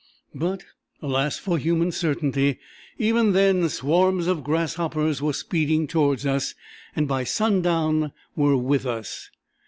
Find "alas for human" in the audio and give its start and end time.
1.03-1.91